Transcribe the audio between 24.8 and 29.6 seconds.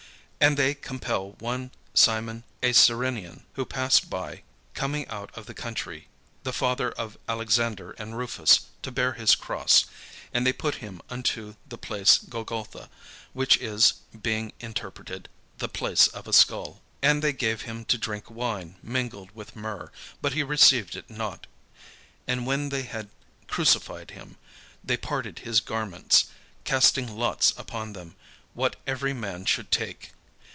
they parted his garments, casting lots upon them, what every man